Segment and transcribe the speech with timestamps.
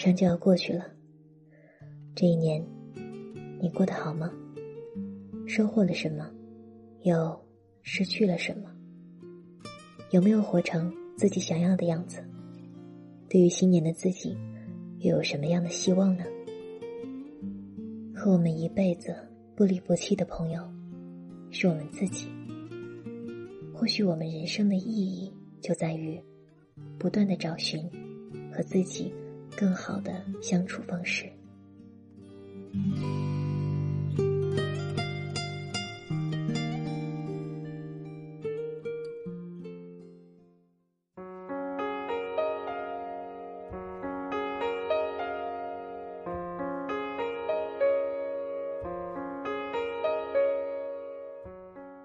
[0.00, 0.86] 上就要过去了，
[2.14, 2.64] 这一年
[3.60, 4.32] 你过得好吗？
[5.46, 6.26] 收获了什么？
[7.02, 7.38] 又
[7.82, 8.70] 失去了什么？
[10.10, 12.24] 有没有活成自己想要的样子？
[13.28, 14.34] 对于新年的自己，
[15.00, 16.24] 又有什么样的希望呢？
[18.14, 19.14] 和我们一辈子
[19.54, 20.66] 不离不弃的朋友，
[21.50, 22.26] 是我们自己。
[23.74, 26.18] 或许我们人生的意义就在于，
[26.98, 27.82] 不断的找寻
[28.50, 29.12] 和自己
[29.60, 31.30] 更好的相处方式。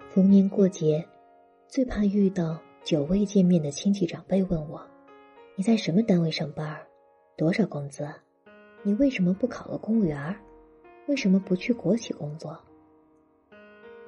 [0.09, 1.07] 逢年过节，
[1.69, 4.85] 最怕遇到久未见面的亲戚长辈问我
[5.55, 6.77] ：“你在什么单位上班？
[7.37, 8.07] 多少工资？
[8.81, 10.33] 你为什么不考个公务员？
[11.07, 12.57] 为什么不去国企工作？”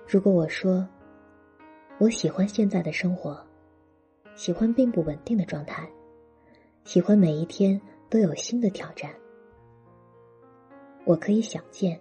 [0.08, 0.88] 如果我说
[1.98, 3.38] 我喜欢现在的生活，
[4.36, 5.86] 喜欢并不稳定的状态，
[6.86, 9.14] 喜欢每一天都有新的挑战，
[11.04, 12.00] 我可以想见，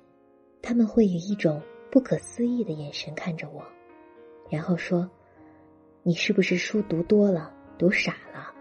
[0.63, 3.65] 他们会以一种不可思议的眼神看着我。
[4.49, 5.11] 然后说
[6.05, 8.55] ：“你是不是书读多了，读傻了？”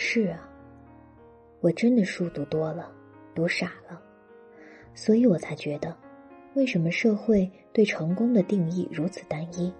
[0.00, 0.48] 是啊，
[1.60, 2.94] 我真的书读多了，
[3.34, 4.00] 读傻了，
[4.94, 5.94] 所以我才觉得，
[6.54, 9.74] 为什么社会对成功的定义如此单一，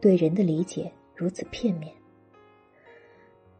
[0.00, 1.94] 对人的理解如此片面？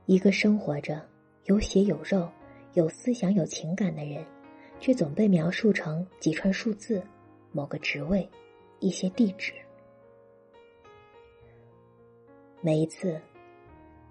[0.06, 1.00] 一个生活着、
[1.44, 2.28] 有血有肉、
[2.72, 4.26] 有思想、有情感的人，
[4.80, 7.00] 却总被描述成几串数字、
[7.52, 8.28] 某个职位。
[8.80, 9.52] 一些地址。
[12.60, 13.22] 每一次，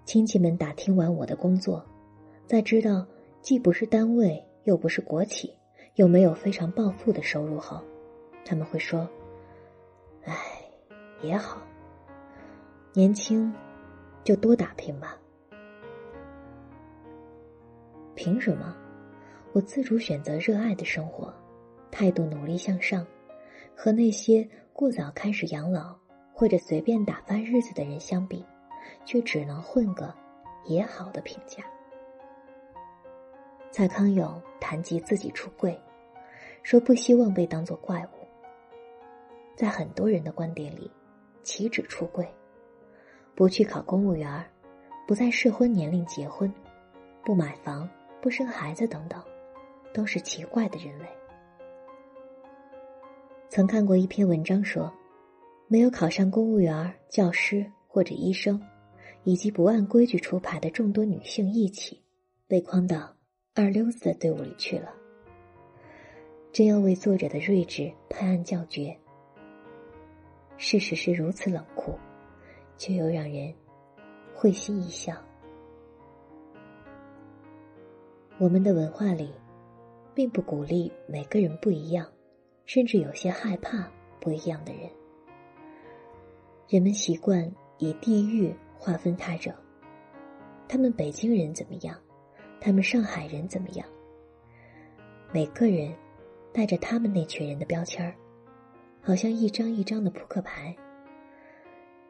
[0.04, 1.84] 亲戚们打听完我的工作，
[2.46, 3.06] 在知道
[3.40, 5.54] 既不是单位，又不是国企，
[5.94, 7.80] 又没有非常暴富的收入后，
[8.44, 9.08] 他们会说
[10.24, 10.36] ：“哎，
[11.22, 11.62] 也好，
[12.92, 13.52] 年轻，
[14.24, 15.18] 就多打拼吧。”
[18.14, 18.76] 凭什么？
[19.52, 21.32] 我自主选择热爱的生活，
[21.90, 23.06] 态度努力向上，
[23.76, 24.48] 和那些。
[24.74, 25.94] 过早开始养老
[26.32, 28.42] 或者随便打发日子的人相比，
[29.04, 30.14] 却只能混个
[30.64, 31.62] 也好的评价。
[33.70, 35.78] 蔡康永谈及自己出柜，
[36.62, 38.26] 说不希望被当作怪物。
[39.56, 40.90] 在很多人的观点里，
[41.42, 42.26] 岂止出柜，
[43.34, 44.44] 不去考公务员，
[45.06, 46.52] 不在适婚年龄结婚，
[47.24, 47.88] 不买房，
[48.20, 49.22] 不生孩子等等，
[49.92, 51.06] 都是奇怪的人类。
[53.48, 54.92] 曾看过一篇文章说，
[55.66, 58.60] 没有考上公务员、教师或者医生，
[59.24, 62.02] 以及不按规矩出牌的众多女性一起，
[62.46, 63.14] 被框到
[63.54, 64.92] 二流子的队伍里去了。
[66.52, 68.96] 真要为作者的睿智拍案叫绝。
[70.56, 71.98] 事实是如此冷酷，
[72.76, 73.54] 却又让人
[74.34, 75.14] 会心一笑。
[78.38, 79.30] 我们的文化里，
[80.14, 82.06] 并不鼓励每个人不一样。
[82.64, 83.90] 甚至有些害怕
[84.20, 84.88] 不一样的人。
[86.68, 88.54] 人们习惯以地域
[88.84, 89.54] 划分他者，
[90.66, 91.96] 他们北京人怎么样？
[92.60, 93.86] 他们上海人怎么样？
[95.30, 95.94] 每个人
[96.52, 98.12] 带着他们那群人的标签儿，
[99.00, 100.76] 好像一张一张的扑克牌，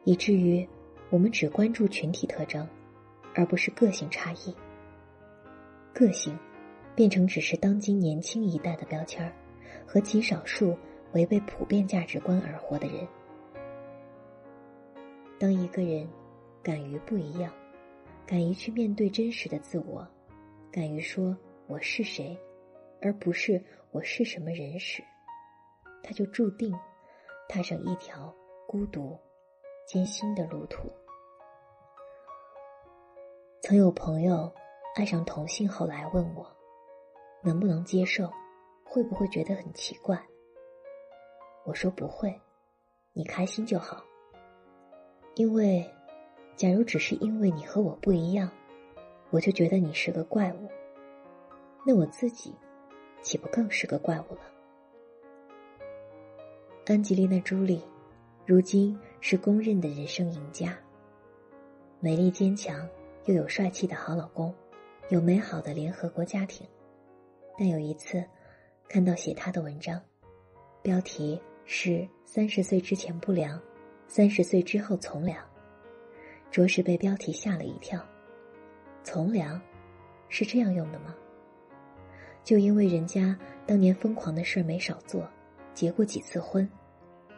[0.03, 0.67] 以至于
[1.11, 2.67] 我们只关注群体特征，
[3.35, 4.55] 而不是个性差异。
[5.93, 6.35] 个性
[6.95, 9.31] 变成只是当今年轻一代的标签儿。
[9.85, 10.75] 和极少数
[11.11, 13.07] 违背普遍价值观而活的人。
[15.37, 16.07] 当一个人
[16.63, 17.53] 敢于不一样，
[18.25, 20.07] 敢于去面对真实的自我，
[20.71, 21.37] 敢于说
[21.67, 22.37] 我是谁，
[23.01, 23.61] 而不是
[23.91, 25.03] 我是什么人时，
[26.01, 26.73] 他就注定
[27.49, 28.33] 踏上一条
[28.65, 29.19] 孤独、
[29.85, 30.89] 艰辛的路途。
[33.61, 34.51] 曾有朋友
[34.95, 36.47] 爱上同性，后来问我
[37.43, 38.29] 能不能接受。
[38.85, 40.23] 会不会觉得很奇怪？
[41.65, 42.39] 我说不会，
[43.11, 44.05] 你开心就好。
[45.33, 45.83] 因为，
[46.55, 48.49] 假如只是因为你和我不一样，
[49.29, 50.69] 我就觉得你是个怪物，
[51.85, 52.53] 那我自己
[53.21, 54.41] 岂不更是个怪物了？
[56.85, 57.81] 安吉丽娜·朱莉，
[58.45, 60.77] 如今是公认的人生赢家，
[61.99, 62.87] 美丽坚强
[63.25, 64.53] 又有帅气的好老公，
[65.09, 66.67] 有美好的联合国家庭，
[67.57, 68.23] 但有一次。
[68.89, 69.99] 看到写他的文章，
[70.83, 73.59] 标题是“三十岁之前不良，
[74.07, 75.43] 三十岁之后从良”，
[76.53, 77.99] 着实被标题吓了一跳。
[79.03, 79.59] 从良，
[80.29, 81.15] 是这样用的吗？
[82.43, 83.35] 就因为人家
[83.65, 85.27] 当年疯狂的事儿没少做，
[85.73, 86.69] 结过几次婚，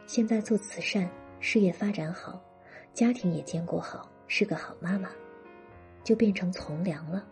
[0.06, 1.10] 现在做慈善，
[1.40, 2.44] 事业发展好，
[2.94, 5.10] 家庭也兼顾好，是个好妈妈，
[6.04, 7.26] 就变成从良了？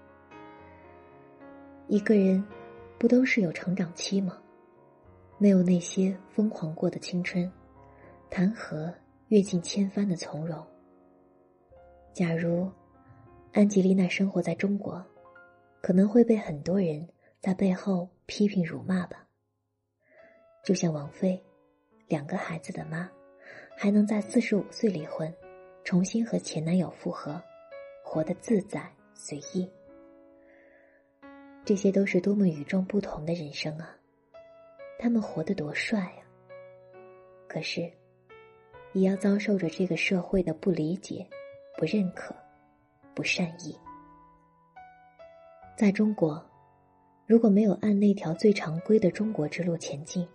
[1.89, 2.41] 一个人，
[2.97, 4.37] 不都是有成长期吗？
[5.37, 7.51] 没有那些疯狂过的青春，
[8.29, 8.93] 谈何
[9.27, 10.65] 阅尽千帆的从容？
[12.13, 12.71] 假如
[13.51, 15.03] 安吉丽娜生活在中国，
[15.81, 17.07] 可能会被很多人。
[17.43, 19.27] 在背后批评辱骂吧。
[20.63, 21.43] 就像王菲，
[22.07, 23.11] 两个孩子的妈，
[23.75, 25.29] 还能在四十五岁离婚，
[25.83, 27.43] 重新和前男友复合，
[28.01, 29.69] 活得自在随意。
[31.65, 33.93] 这些都是多么与众不同的人生啊！
[34.97, 36.23] 他们活得多帅啊！
[37.49, 37.91] 可是，
[38.93, 41.27] 也要遭受着这个社会的不理解、
[41.77, 42.35] 不认可、
[43.13, 43.77] 不善意。
[45.77, 46.43] 在中国。
[47.25, 50.27] 如果没有按那条最常规的中国之路前进，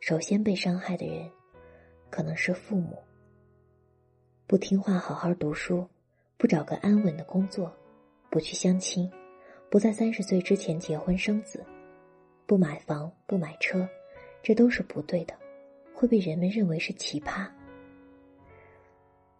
[0.00, 1.30] 首先被伤害的人，
[2.08, 2.98] 可能是父母。
[4.46, 5.86] 不听话，好好读书，
[6.38, 7.70] 不找个安稳的工作，
[8.30, 9.08] 不去相亲，
[9.70, 11.62] 不在三十岁之前结婚生子，
[12.46, 13.86] 不买房不买车，
[14.42, 15.34] 这都是不对的，
[15.94, 17.46] 会被人们认为是奇葩。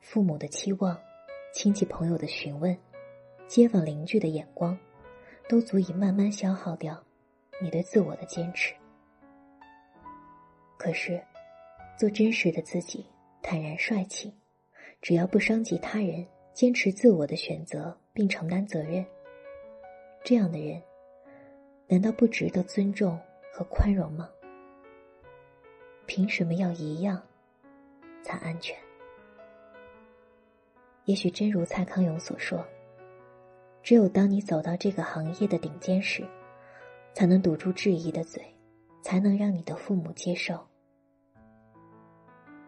[0.03, 1.01] 父母的期望，
[1.55, 2.77] 亲戚朋友的询问，
[3.49, 4.79] 街坊邻居的眼光。
[5.49, 6.99] 都足以慢慢消耗掉
[7.61, 8.75] 你对自我的坚持。
[10.79, 11.23] 可是，
[11.99, 13.05] 做真实的自己，
[13.43, 14.33] 坦然帅气，
[15.03, 19.05] 只要不伤及他人，坚持自我的选择并承担责任，
[20.25, 20.83] 这样的人，
[21.87, 23.19] 难道不值得尊重
[23.53, 24.31] 和宽容吗？
[26.07, 27.21] 凭什么要一样
[28.23, 28.75] 才安全？
[31.05, 32.65] 也许真如蔡康永所说。
[33.83, 36.25] 只有当你走到这个行业的顶尖时，
[37.15, 38.41] 才能堵住质疑的嘴，
[39.03, 40.59] 才能让你的父母接受。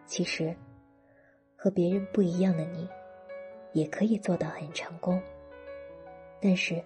[0.05, 0.55] 其实，
[1.55, 2.87] 和别人不一样的你，
[3.71, 5.21] 也可以做到很成功。
[6.41, 6.83] 但是，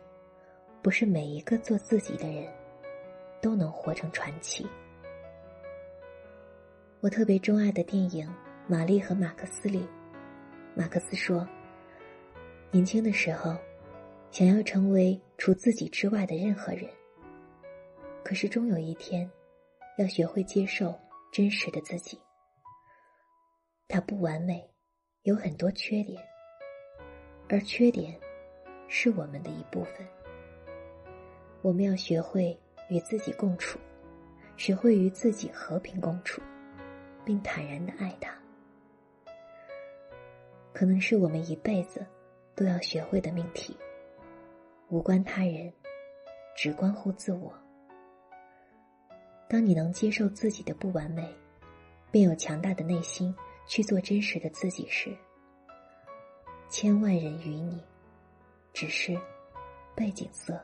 [0.81, 2.47] 不是每一个做自己的人，
[3.41, 4.65] 都能活成传奇。
[7.01, 8.27] 我特别钟爱的电影
[8.67, 9.87] 《玛丽和马克思》里，
[10.75, 11.47] 马克思说
[12.71, 13.55] ：“年轻的时候。”
[14.31, 16.87] 想要成为除自己之外的任何人，
[18.23, 19.27] 可是终有一天，
[19.97, 20.93] 要学会接受
[21.31, 22.15] 真实的自己。
[23.87, 24.69] 他不完美，
[25.23, 26.21] 有很多缺点，
[27.49, 28.15] 而缺点
[28.87, 30.07] 是我们的一部分。
[31.63, 32.55] 我们要学会
[32.87, 33.79] 与自己共处，
[34.57, 36.39] 学会与自己和平共处，
[37.25, 38.31] 并坦然的爱他。
[40.73, 42.05] 可能是我们一辈子
[42.55, 43.75] 都要学会的命题。
[44.89, 45.71] 无关他人，
[46.55, 47.53] 只关乎自我。
[49.47, 51.27] 当你能接受自己的不完美，
[52.11, 53.35] 并有强大的内心
[53.67, 55.15] 去做真实的自己时，
[56.69, 57.83] 千万人与你，
[58.73, 59.19] 只是
[59.95, 60.59] 背景色。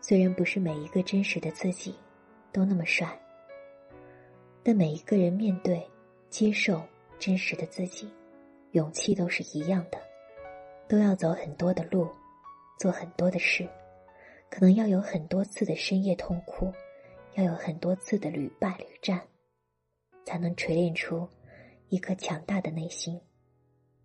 [0.00, 1.94] 虽然不是每一个真实的自己
[2.52, 3.18] 都那么帅，
[4.62, 5.82] 但每一个人面对、
[6.28, 6.82] 接受
[7.18, 8.10] 真实的自己，
[8.74, 9.98] 勇气都是一样的，
[10.86, 12.08] 都要走很多的路。
[12.76, 13.68] 做很多的事，
[14.50, 16.72] 可能要有很多次的深夜痛哭，
[17.34, 19.22] 要有很多次的屡败屡战，
[20.24, 21.26] 才能锤炼出
[21.88, 23.18] 一颗强大的内心。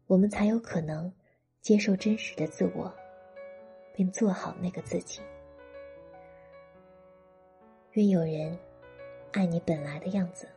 [0.05, 1.11] 我们才有可能
[1.61, 2.93] 接受真实的自我，
[3.95, 5.19] 并做好那个自己。
[7.93, 8.55] 愿有人
[9.31, 10.47] 爱你本来的样子，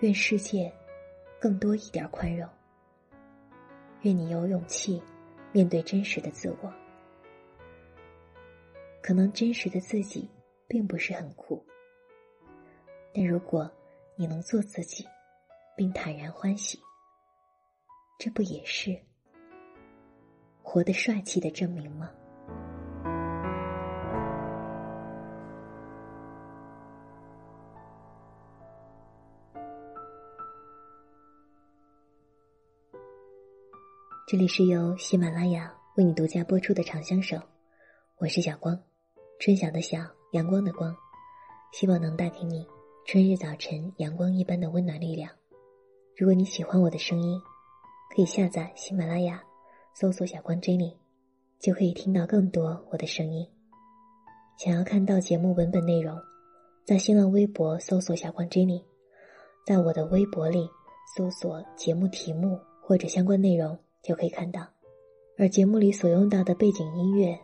[0.00, 0.70] 愿世界
[1.40, 2.46] 更多一点宽容。
[4.02, 5.02] 愿你有勇气
[5.52, 6.72] 面对真实的自我。
[9.02, 10.28] 可能真实的自己
[10.68, 11.64] 并不是很酷，
[13.14, 13.70] 但如果
[14.14, 15.06] 你能做自己，
[15.76, 16.78] 并坦然欢喜，
[18.18, 18.96] 这不也是
[20.62, 22.12] 活得帅气的证明吗？
[34.30, 37.36] 这里是由喜马拉雅为你独家播出的《长相守》，
[38.18, 38.80] 我是小光。
[39.40, 39.98] 春晓的晓，
[40.30, 40.94] 阳光的光，
[41.72, 42.64] 希望能带给你
[43.04, 45.28] 春日早晨阳光一般的温暖力量。
[46.16, 47.42] 如果你喜欢我的声音，
[48.14, 49.42] 可以下载喜马拉雅，
[49.94, 50.94] 搜索“小光 Jenny”，
[51.58, 53.44] 就可以听到更多我的声音。
[54.56, 56.16] 想要看到节目文本内容，
[56.86, 58.84] 在新浪微博搜索“小光 Jenny”，
[59.66, 60.70] 在我的微博里
[61.16, 64.66] 搜索节目题目或者相关内容就可以看到。
[65.38, 67.38] 而节目里所用到的背景音乐，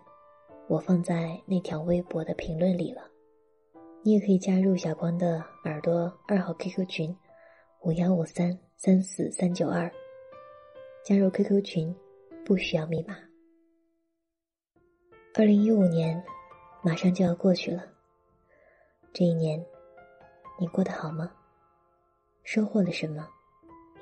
[0.68, 3.02] 我放在那条微博的评论里了。
[4.02, 7.16] 你也可以加入小光的耳朵二号 QQ 群，
[7.82, 9.90] 五幺五三三四三九二。
[11.02, 11.94] 加入 QQ 群
[12.44, 13.16] 不需要密码。
[15.34, 16.22] 二零一五年
[16.82, 17.84] 马上就要过去了，
[19.12, 19.64] 这一年
[20.58, 21.32] 你过得好吗？
[22.44, 23.26] 收获了什么？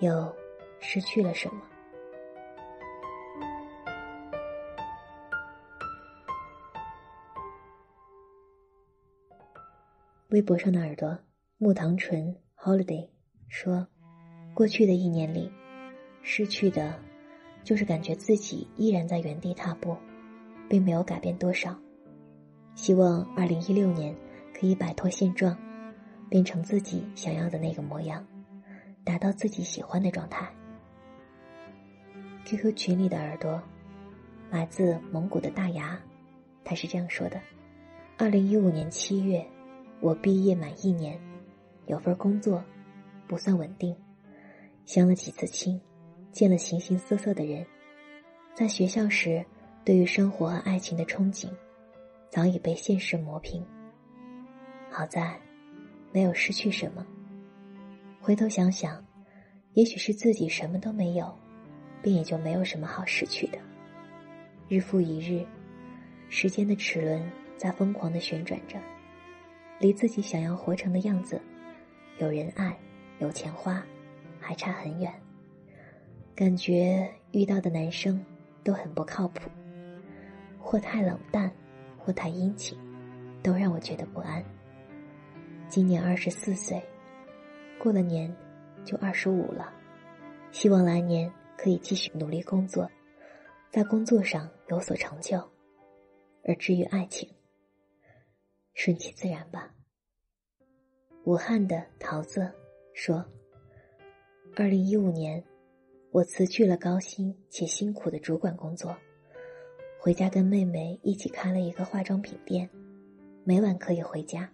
[0.00, 0.34] 又
[0.80, 1.62] 失去了什么？
[10.34, 11.16] 微博上的耳朵
[11.58, 13.08] 木糖醇 holiday
[13.46, 13.86] 说
[14.52, 15.48] ：“过去的一年里，
[16.22, 16.98] 失去的，
[17.62, 19.96] 就是感觉自己依然在原地踏步，
[20.68, 21.78] 并没有改变多少。
[22.74, 24.12] 希望二零一六年
[24.52, 25.56] 可以摆脱现状，
[26.28, 28.26] 变成自己想要的那个模样，
[29.04, 30.52] 达到自己喜欢的状态。
[32.44, 33.62] ”QQ 群里的耳朵，
[34.50, 35.96] 来自蒙古的大牙，
[36.64, 37.40] 他是这样说的
[38.18, 39.40] ：“二零一五年七月。”
[40.00, 41.18] 我毕业满一年，
[41.86, 42.62] 有份工作，
[43.26, 43.96] 不算稳定，
[44.84, 45.80] 相了几次亲，
[46.30, 47.64] 见了形形色色的人，
[48.54, 49.44] 在学校时，
[49.84, 51.48] 对于生活和爱情的憧憬，
[52.30, 53.64] 早已被现实磨平。
[54.90, 55.40] 好在，
[56.12, 57.06] 没有失去什么。
[58.20, 59.02] 回头想想，
[59.72, 61.34] 也许是自己什么都没有，
[62.02, 63.58] 便也就没有什么好失去的。
[64.68, 65.46] 日复一日，
[66.28, 67.22] 时间的齿轮
[67.56, 68.78] 在疯狂的旋转着。
[69.78, 71.40] 离自己想要活成的样子，
[72.18, 72.76] 有人爱，
[73.18, 73.84] 有钱花，
[74.40, 75.12] 还差很远。
[76.34, 78.24] 感觉遇到的男生
[78.62, 79.50] 都很不靠谱，
[80.58, 81.50] 或太冷淡，
[81.98, 82.78] 或太殷勤，
[83.42, 84.44] 都让我觉得不安。
[85.68, 86.82] 今年二十四岁，
[87.78, 88.34] 过了年
[88.84, 89.72] 就二十五了，
[90.50, 92.90] 希望来年可以继续努力工作，
[93.70, 95.38] 在工作上有所成就。
[96.46, 97.28] 而至于爱情，
[98.74, 99.74] 顺其自然吧。
[101.24, 102.52] 武汉的桃子
[102.92, 103.24] 说
[104.54, 105.42] ：“二零一五年，
[106.10, 108.94] 我辞去了高薪且辛苦的主管工作，
[109.98, 112.68] 回家跟妹妹一起开了一个化妆品店，
[113.42, 114.52] 每晚可以回家，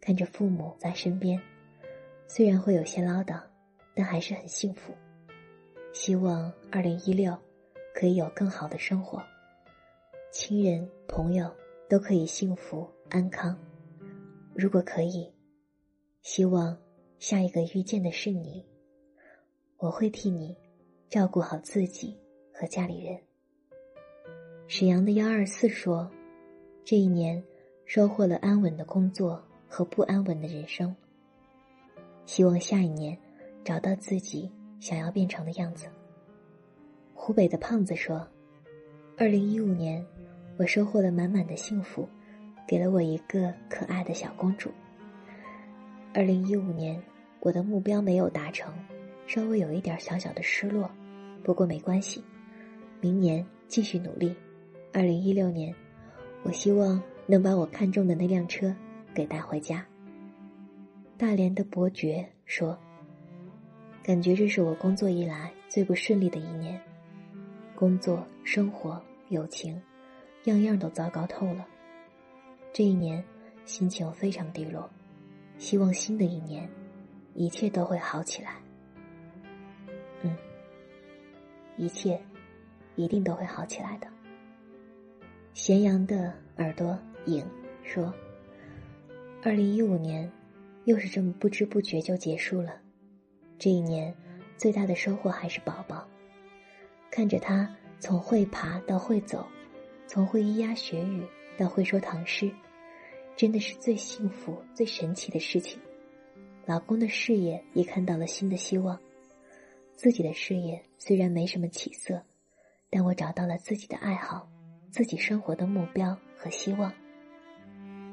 [0.00, 1.40] 看着父母在身边，
[2.26, 3.40] 虽然会有些唠叨，
[3.94, 4.92] 但还是很幸福。
[5.94, 7.36] 希望二零一六
[7.94, 9.22] 可以有更好的生活，
[10.30, 11.50] 亲人朋友
[11.88, 13.58] 都可以幸福安康。
[14.54, 15.30] 如果可以。”
[16.20, 16.76] 希望
[17.18, 18.62] 下一个遇见的是你，
[19.78, 20.54] 我会替你
[21.08, 22.18] 照顾好自己
[22.52, 23.18] 和家里人。
[24.66, 26.10] 沈阳的幺二四说
[26.84, 27.42] ：“这一年
[27.86, 30.94] 收获了安稳的工作和不安稳的人生。
[32.26, 33.16] 希望下一年
[33.64, 34.50] 找到自己
[34.80, 35.86] 想要变成的样子。”
[37.14, 38.26] 湖北的胖子说
[39.16, 40.04] ：“二零一五年，
[40.58, 42.06] 我收获了满满的幸福，
[42.68, 44.70] 给了我一个可爱的小公主。”
[46.14, 47.02] 二零一五年，
[47.40, 48.72] 我的目标没有达成，
[49.26, 50.88] 稍微有一点小小的失落，
[51.42, 52.22] 不过没关系，
[53.00, 54.34] 明年继续努力。
[54.92, 55.74] 二零一六年，
[56.42, 58.74] 我希望能把我看中的那辆车
[59.14, 59.84] 给带回家。
[61.16, 62.78] 大连的伯爵说
[64.04, 66.80] ：“感觉这是我工作以来最不顺利的一年，
[67.74, 69.80] 工作、生活、友情，
[70.44, 71.66] 样样都糟糕透了。
[72.72, 73.24] 这一年，
[73.64, 74.88] 心情非常低落。”
[75.58, 76.70] 希望新的一年，
[77.34, 78.54] 一切都会好起来。
[80.22, 80.36] 嗯，
[81.76, 82.20] 一切
[82.94, 84.06] 一定都会好起来的。
[85.54, 86.96] 咸阳的耳朵
[87.26, 87.44] 影
[87.82, 88.14] 说
[89.42, 90.30] ：“二零一五年，
[90.84, 92.80] 又是这么不知不觉就结束了。
[93.58, 94.14] 这一年
[94.56, 96.06] 最大的收获还是宝宝，
[97.10, 99.44] 看着他从会爬到会走，
[100.06, 101.26] 从会咿呀学语
[101.58, 102.50] 到会说唐诗。”
[103.36, 105.78] 真的是最幸福、最神奇的事情。
[106.66, 108.98] 老公的事业也看到了新的希望，
[109.94, 112.20] 自己的事业虽然没什么起色，
[112.90, 114.50] 但我找到了自己的爱好，
[114.90, 116.92] 自己生活的目标和希望。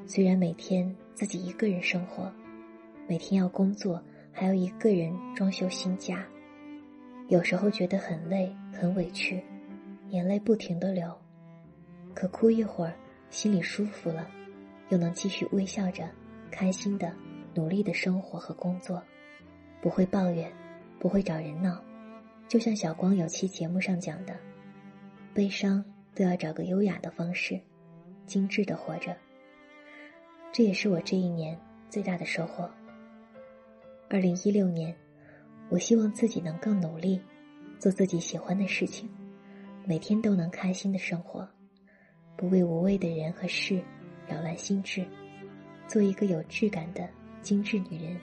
[0.05, 2.31] 虽然每天自己一个人生活，
[3.07, 3.99] 每天要工作，
[4.31, 6.23] 还要一个人装修新家，
[7.29, 9.43] 有时候觉得很累、很委屈，
[10.11, 11.11] 眼泪不停的流，
[12.13, 12.93] 可哭一会儿，
[13.35, 14.25] 心里舒服了。
[14.87, 16.09] 又能继续微笑着、
[16.49, 17.13] 开心的、
[17.53, 19.03] 努力的生活和工作，
[19.81, 20.49] 不会抱怨，
[20.99, 21.83] 不会找人闹，
[22.47, 24.39] 就像小光有期节目上讲的，
[25.33, 27.59] 悲伤都要找个优雅的方式，
[28.25, 29.17] 精致的活着。
[30.53, 32.69] 这也是我这一年最大的收获。
[34.09, 34.95] 二零一六年，
[35.67, 37.19] 我希望自己能更努力，
[37.79, 39.09] 做自己喜欢的事情，
[39.83, 41.45] 每天都能开心的生活，
[42.37, 43.81] 不为无谓的人和事
[44.27, 45.05] 扰乱心智，
[45.87, 47.07] 做一个有质感的
[47.41, 48.17] 精致女人。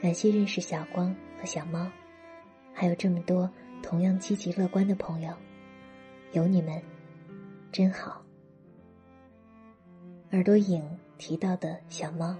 [0.00, 1.90] 感谢认识小光和小猫，
[2.72, 3.50] 还有这么多
[3.82, 5.32] 同样积极乐观的朋友，
[6.32, 6.80] 有你们，
[7.72, 8.22] 真好。
[10.32, 10.82] 耳朵影
[11.16, 12.36] 提到的小猫，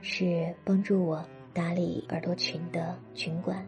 [0.00, 3.66] 是帮助我打理耳朵群的群管，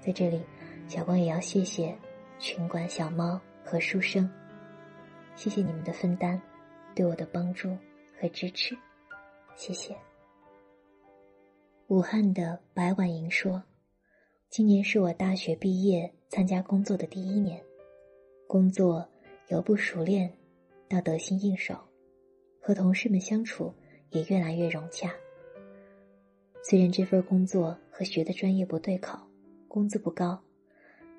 [0.00, 0.40] 在这里，
[0.86, 1.96] 小光也要谢谢。
[2.38, 4.28] 群管小猫和书生，
[5.34, 6.40] 谢谢你们的分担，
[6.94, 7.76] 对我的帮助
[8.18, 8.76] 和支持，
[9.56, 9.96] 谢谢。
[11.88, 13.62] 武汉的白婉莹说
[14.48, 17.62] ：“今年是我大学毕业参加工作的第一年，
[18.46, 19.06] 工作
[19.48, 20.32] 由不熟练
[20.88, 21.76] 到得心应手，
[22.60, 23.74] 和同事们相处
[24.10, 25.12] 也越来越融洽。
[26.62, 29.18] 虽然这份工作和学的专业不对口，
[29.66, 30.40] 工资不高。”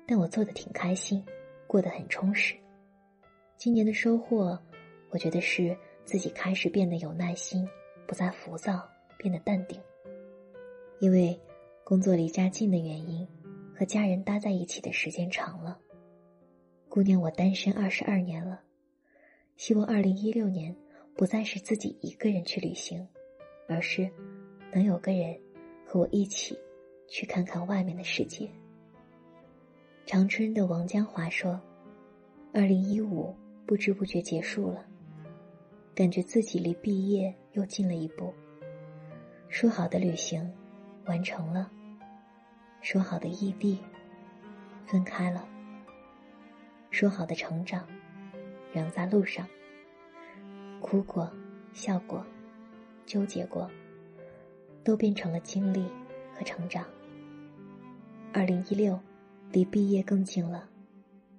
[0.06, 1.24] 但我做的挺开心，
[1.66, 2.54] 过得很充实。
[3.64, 4.58] 今年的收获，
[5.08, 7.66] 我觉得是自己开始变得有耐心，
[8.06, 9.80] 不再浮躁，变得淡定。
[10.98, 11.40] 因为
[11.82, 13.26] 工作离家近的原因，
[13.74, 15.80] 和家人待在一起的时间长了。
[16.90, 18.60] 姑娘，我单身二十二年了，
[19.56, 20.76] 希望二零一六年
[21.16, 23.08] 不再是自己一个人去旅行，
[23.66, 24.10] 而是
[24.74, 25.34] 能有个人
[25.86, 26.54] 和我一起
[27.08, 28.46] 去看看外面的世界。
[30.04, 31.58] 长春的王江华说
[32.52, 33.34] ：“二零一五
[33.66, 34.84] 不知不觉结束了，
[35.94, 38.32] 感觉自己离毕业又近了一步。
[39.48, 40.52] 说好的旅行
[41.06, 41.70] 完成了，
[42.80, 43.78] 说好的异地
[44.86, 45.48] 分开了，
[46.90, 47.86] 说好的成长
[48.72, 49.48] 仍在路上。
[50.80, 51.32] 哭过，
[51.72, 52.24] 笑过，
[53.06, 53.70] 纠结过，
[54.82, 55.84] 都变成了经历
[56.34, 56.84] 和成长。
[58.32, 58.98] 二零一六。”
[59.52, 60.68] 离毕业更近了，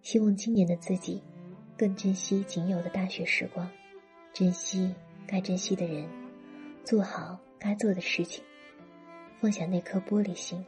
[0.01, 1.21] 希望今年的自己
[1.77, 3.69] 更珍惜仅有的大学时光，
[4.33, 4.93] 珍惜
[5.27, 6.07] 该珍惜的人，
[6.85, 8.41] 做好该做的事情，
[9.41, 10.63] 放下那颗玻璃心，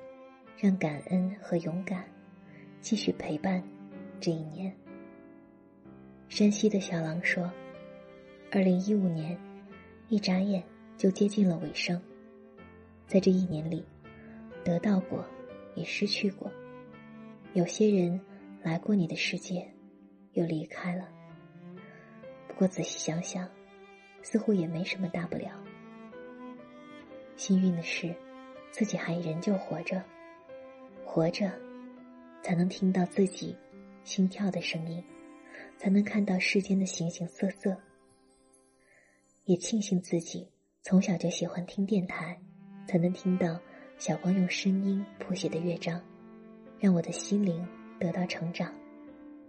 [0.58, 2.04] 让感恩和勇敢
[2.82, 3.64] 继续陪伴
[4.20, 4.76] 这一年。
[6.28, 7.50] 山西的小狼说
[8.52, 9.38] ：“二零一五年
[10.10, 10.62] 一眨眼
[10.98, 12.02] 就接近了尾声，
[13.08, 13.82] 在这一年里，
[14.62, 15.26] 得到过，
[15.74, 16.52] 也失去过。”
[17.56, 18.20] 有些人
[18.62, 19.66] 来过你的世界，
[20.38, 21.10] 又离开了。
[22.48, 23.50] 不过仔细想想，
[24.22, 25.52] 似乎也没什么大不了。
[27.36, 28.16] 幸运的是，
[28.70, 30.04] 自己还仍旧活着，
[31.04, 31.52] 活着，
[32.44, 33.56] 才能听到自己
[34.04, 35.04] 心跳的声音，
[35.76, 37.76] 才能看到世间的形形色色。
[39.46, 40.48] 也庆幸自己
[40.84, 42.40] 从小就喜欢听电台，
[42.88, 43.60] 才能听到
[43.98, 46.00] 小光用声音谱写的乐章。
[46.80, 47.68] 让我的心灵
[48.00, 48.72] 得到成长。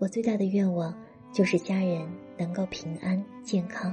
[0.01, 0.97] 我最大的愿望
[1.33, 2.09] 就是家人
[2.39, 3.93] 能够平安健康，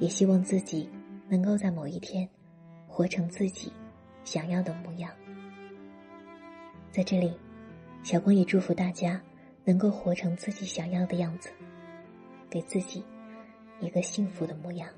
[0.00, 0.88] 也希望自己
[1.28, 2.26] 能够在某一天
[2.88, 3.70] 活成自己
[4.24, 5.12] 想要的模样。
[6.90, 7.36] 在这里，
[8.02, 9.20] 小光也祝福大家
[9.62, 11.50] 能够活成自己想要的样子，
[12.48, 13.04] 给自己
[13.80, 14.88] 一个幸福的模样。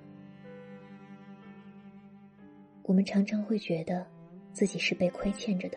[2.84, 4.06] 我们常常会觉得
[4.52, 5.76] 自己是被亏欠着的。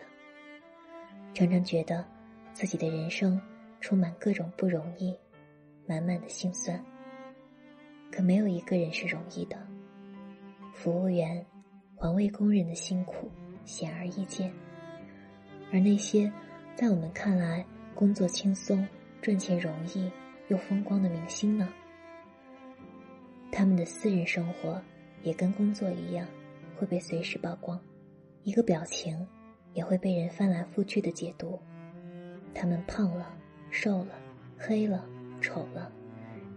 [1.34, 2.04] 常常觉得
[2.52, 3.40] 自己的人生
[3.80, 5.16] 充满各种不容易，
[5.86, 6.84] 满满的心酸。
[8.10, 9.56] 可没有一个人是容易的。
[10.72, 11.44] 服务员、
[11.96, 13.30] 环卫工人的辛苦
[13.64, 14.52] 显而易见，
[15.72, 16.30] 而那些
[16.74, 17.64] 在我们看来
[17.94, 18.86] 工作轻松、
[19.20, 20.10] 赚钱容易
[20.48, 21.68] 又风光的明星呢？
[23.50, 24.80] 他们的私人生活
[25.22, 26.26] 也跟工作一样，
[26.78, 27.80] 会被随时曝光，
[28.44, 29.26] 一个表情。
[29.72, 31.56] 也会被人翻来覆去的解读，
[32.52, 33.38] 他们胖了、
[33.70, 34.18] 瘦了、
[34.58, 35.06] 黑了、
[35.40, 35.90] 丑了，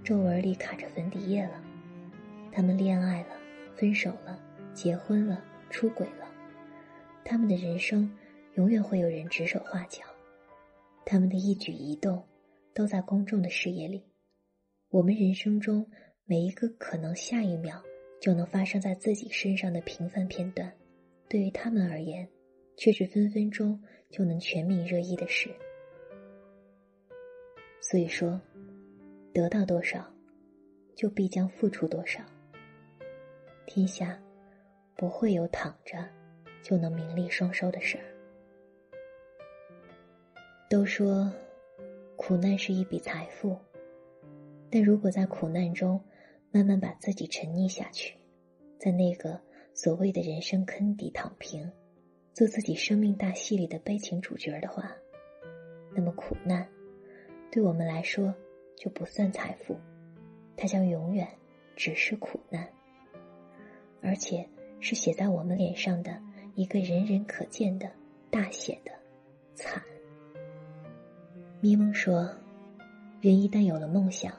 [0.03, 1.61] 皱纹里卡着粉底液了；
[2.51, 3.27] 他们恋爱了、
[3.75, 4.39] 分手了、
[4.73, 6.27] 结婚了、出轨了，
[7.23, 8.11] 他们的人生
[8.55, 10.03] 永远会有人指手画脚，
[11.05, 12.23] 他们的一举一动
[12.73, 14.03] 都在公众的视野里。
[14.89, 15.89] 我们人生中
[16.25, 17.81] 每一个可能下一秒
[18.21, 20.73] 就能发生在自己身上的平凡片段，
[21.29, 22.27] 对于他们而言。
[22.75, 25.55] 却是分分钟就能全民热议的事。
[27.85, 28.39] 所以说，
[29.33, 30.09] 得到多少，
[30.95, 32.23] 就必将付出多少。
[33.65, 34.17] 天下
[34.95, 35.97] 不会有躺着
[36.61, 38.03] 就能名利双收的事儿。
[40.69, 41.29] 都说
[42.15, 43.59] 苦难是一笔财富，
[44.71, 46.01] 但如果在苦难中
[46.51, 48.15] 慢慢把自己沉溺下去，
[48.79, 49.37] 在那个
[49.73, 51.69] 所谓的人生坑底躺平。
[52.33, 54.91] 做自己生命大戏里的悲情主角的话，
[55.93, 56.67] 那么苦难
[57.53, 58.33] 对我们来说
[58.75, 59.77] 就不算财富，
[60.57, 61.27] 它将永远
[61.75, 62.67] 只是苦难，
[64.01, 64.43] 而且
[64.79, 66.19] 是写在我们脸上的
[66.55, 67.87] 一个人人可见的
[68.31, 68.91] 大写的
[69.53, 69.79] 惨。
[71.61, 72.27] 咪蒙说
[73.21, 74.33] ：“人一旦有了梦想，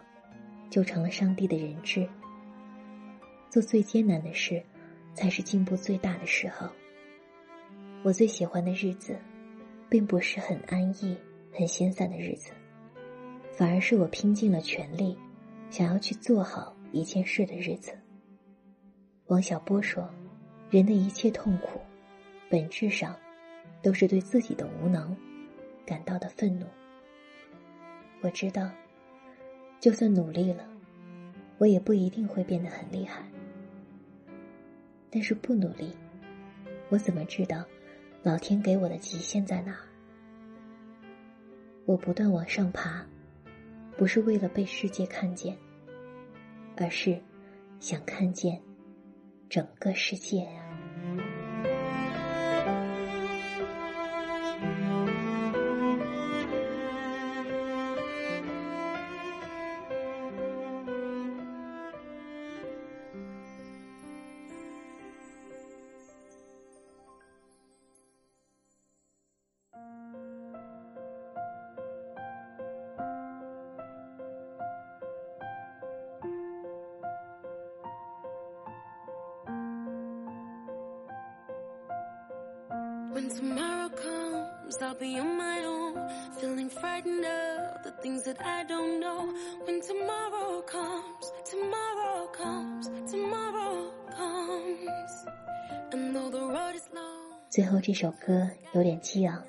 [0.69, 2.09] 就成了上帝的人质。
[3.49, 4.61] 做最艰难的事，
[5.15, 6.69] 才是进步最大的时候。
[8.03, 9.17] 我最喜欢的日子，
[9.89, 11.17] 并不是很安逸、
[11.53, 12.51] 很闲散的日子。”
[13.57, 15.17] 反而是我拼尽了全力，
[15.71, 17.93] 想要去做好一件事的日子。
[19.27, 20.11] 王小波说
[20.71, 21.81] ：“人的一切痛苦，
[22.51, 23.17] 本质上
[23.81, 25.17] 都是对自己的无能
[25.87, 26.67] 感到的愤怒。”
[28.23, 28.69] 我知道，
[29.79, 30.67] 就算努力了，
[31.59, 33.23] 我也不一定会变得很厉害。
[35.11, 35.95] 但是不努力，
[36.89, 37.65] 我怎么知道
[38.25, 39.77] 老天给我的极限在哪？
[41.87, 43.07] 我不断往上爬。
[43.97, 45.57] 不是为了被世界看见，
[46.77, 47.21] 而是
[47.79, 48.61] 想看见
[49.49, 50.64] 整个世界啊。
[97.55, 99.41] 最后这首歌有点激昂，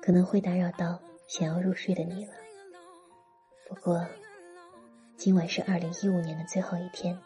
[0.00, 0.96] 可能会打扰到
[1.26, 2.32] 想要入睡的你了。
[3.68, 4.06] 不过，
[5.16, 7.18] 今晚是二零一五年的最后一天，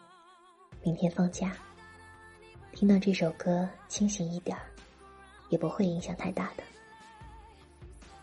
[0.81, 1.55] 明天放假。
[2.71, 4.63] 听到这首歌，清醒一点儿。
[5.49, 6.63] 也不会影响太大的。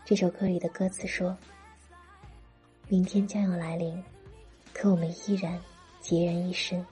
[0.03, 1.37] 这首歌里的歌词说
[2.89, 4.03] ：“明天将要来临，
[4.73, 5.57] 可我们依然
[6.01, 6.85] 孑然一身，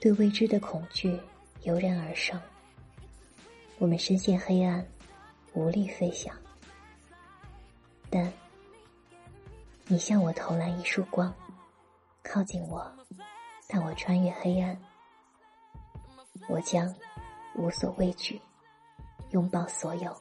[0.00, 1.16] 对未知的恐惧
[1.62, 2.40] 油然而生。
[3.82, 4.86] 我们深陷黑暗，
[5.54, 6.32] 无力飞翔。
[8.08, 8.32] 但
[9.88, 11.34] 你向我投来一束光，
[12.22, 12.88] 靠近我，
[13.66, 14.80] 带我穿越黑暗，
[16.48, 16.94] 我将
[17.56, 18.40] 无所畏惧。”
[19.30, 20.16] 拥抱所有。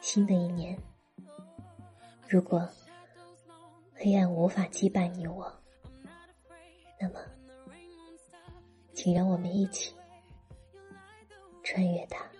[0.00, 0.74] 新的一年，
[2.26, 2.66] 如果
[3.94, 5.52] 黑暗无法击败你我，
[6.98, 7.20] 那么，
[8.94, 9.94] 请让我们一起
[11.66, 12.35] 穿越它。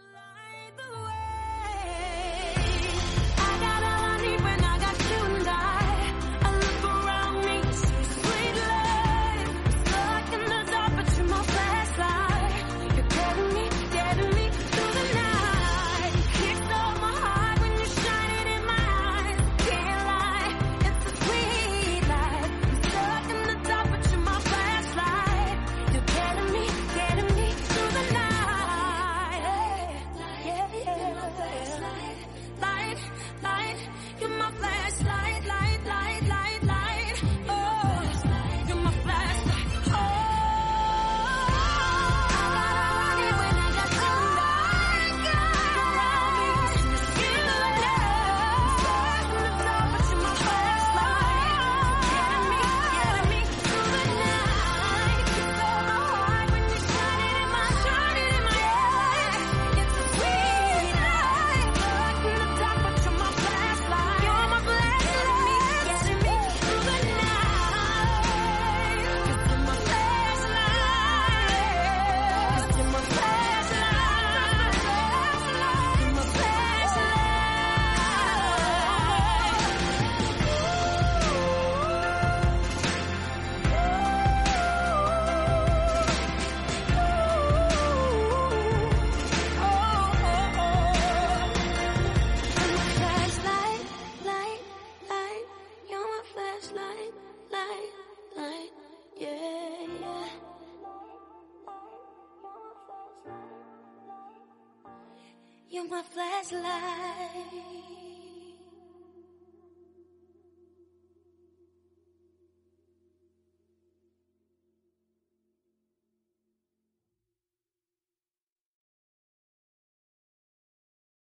[106.53, 107.76] life.